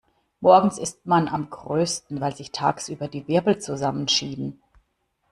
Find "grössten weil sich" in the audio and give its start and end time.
1.51-2.51